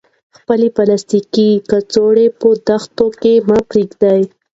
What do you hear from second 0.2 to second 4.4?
خپلې پلاستیکي کڅوړې په دښتو کې مه پریږدئ.